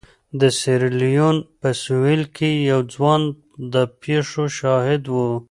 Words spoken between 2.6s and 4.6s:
یو ځوان د پېښو